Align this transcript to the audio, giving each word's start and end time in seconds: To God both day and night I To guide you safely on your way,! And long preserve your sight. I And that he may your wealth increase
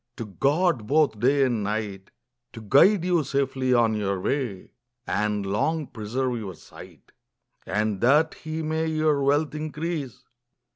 To 0.17 0.25
God 0.25 0.87
both 0.87 1.19
day 1.19 1.43
and 1.43 1.61
night 1.63 2.09
I 2.09 2.09
To 2.53 2.61
guide 2.61 3.05
you 3.05 3.23
safely 3.23 3.71
on 3.75 3.93
your 3.93 4.19
way,! 4.19 4.71
And 5.05 5.45
long 5.45 5.85
preserve 5.85 6.39
your 6.39 6.55
sight. 6.55 7.11
I 7.67 7.71
And 7.73 8.01
that 8.01 8.33
he 8.33 8.63
may 8.63 8.87
your 8.87 9.21
wealth 9.21 9.53
increase 9.53 10.23